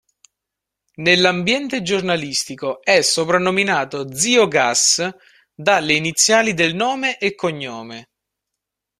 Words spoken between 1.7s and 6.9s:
giornalistico è soprannominato "Zio Gas", dalle iniziali del